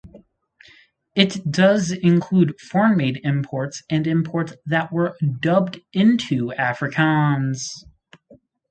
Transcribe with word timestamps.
It 1.13 1.51
does 1.51 1.91
include 1.91 2.59
foreign-made 2.59 3.21
imports 3.23 3.83
and 3.87 4.07
imports 4.07 4.53
that 4.65 4.91
were 4.91 5.15
dubbed 5.39 5.79
into 5.93 6.47
Afrikaans. 6.57 7.69